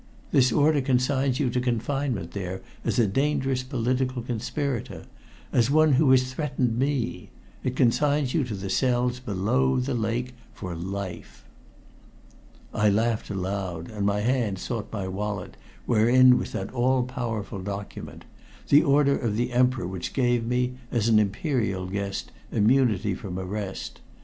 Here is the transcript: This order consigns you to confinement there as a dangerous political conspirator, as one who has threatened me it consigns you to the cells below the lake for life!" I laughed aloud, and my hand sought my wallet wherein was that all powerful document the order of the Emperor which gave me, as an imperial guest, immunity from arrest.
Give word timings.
This 0.31 0.51
order 0.51 0.81
consigns 0.81 1.39
you 1.39 1.51
to 1.51 1.59
confinement 1.61 2.31
there 2.31 2.63
as 2.83 2.97
a 2.97 3.05
dangerous 3.05 3.61
political 3.61 4.23
conspirator, 4.23 5.05
as 5.53 5.69
one 5.69 5.93
who 5.93 6.09
has 6.09 6.33
threatened 6.33 6.75
me 6.79 7.29
it 7.63 7.75
consigns 7.75 8.33
you 8.33 8.43
to 8.45 8.55
the 8.55 8.71
cells 8.71 9.19
below 9.19 9.79
the 9.79 9.93
lake 9.93 10.33
for 10.55 10.73
life!" 10.75 11.45
I 12.73 12.89
laughed 12.89 13.29
aloud, 13.29 13.91
and 13.91 14.03
my 14.03 14.21
hand 14.21 14.57
sought 14.57 14.91
my 14.91 15.07
wallet 15.07 15.55
wherein 15.85 16.39
was 16.39 16.51
that 16.53 16.73
all 16.73 17.03
powerful 17.03 17.61
document 17.61 18.25
the 18.69 18.81
order 18.81 19.15
of 19.15 19.35
the 19.37 19.53
Emperor 19.53 19.85
which 19.85 20.13
gave 20.13 20.43
me, 20.43 20.73
as 20.91 21.09
an 21.09 21.19
imperial 21.19 21.85
guest, 21.85 22.31
immunity 22.51 23.13
from 23.13 23.37
arrest. 23.37 24.01